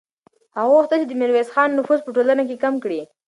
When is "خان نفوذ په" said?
1.55-2.11